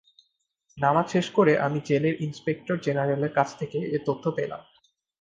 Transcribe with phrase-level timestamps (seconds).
[0.77, 4.61] নামাজ শেষ করে আমি জেলের ইন্সপেক্টর জেনারেলের কাছ থেকে এ তথ্য পেলাম।